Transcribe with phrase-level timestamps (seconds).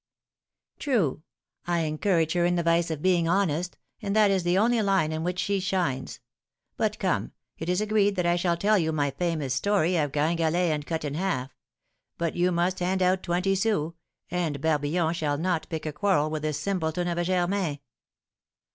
[0.79, 1.21] "True;
[1.67, 5.11] I encourage her in the vice of being honest, and that is the only line
[5.11, 6.19] in which she shines.
[6.75, 10.71] But come, it is agreed that I shall tell you my famous story of 'Gringalet
[10.71, 11.53] and Cut in Half.'
[12.17, 13.93] But you must hand out twenty sous,
[14.31, 17.77] and Barbillon shall not pick a quarrel with this simpleton of a Germain!"